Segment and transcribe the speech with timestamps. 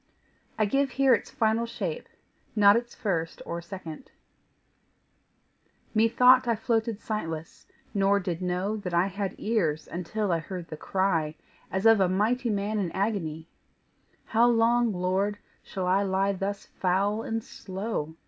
[0.57, 2.09] I give here its final shape,
[2.55, 4.09] not its first or second:
[5.93, 10.75] Methought I floated sightless, nor did know That I had ears until I heard the
[10.75, 11.35] cry
[11.69, 13.47] As of a mighty man in agony:
[14.25, 18.15] "How long, Lord, shall I lie thus foul and slow?